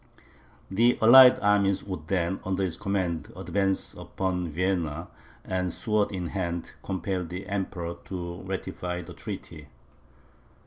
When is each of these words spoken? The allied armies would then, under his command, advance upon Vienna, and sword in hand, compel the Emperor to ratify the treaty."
The 0.71 0.97
allied 0.99 1.37
armies 1.41 1.83
would 1.83 2.07
then, 2.07 2.39
under 2.43 2.63
his 2.63 2.75
command, 2.75 3.31
advance 3.35 3.93
upon 3.93 4.49
Vienna, 4.49 5.09
and 5.45 5.71
sword 5.71 6.11
in 6.11 6.29
hand, 6.29 6.71
compel 6.81 7.23
the 7.23 7.45
Emperor 7.45 7.97
to 8.05 8.41
ratify 8.47 9.03
the 9.03 9.13
treaty." 9.13 9.67